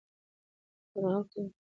يرغل 0.95 1.23
کوي 1.31 1.49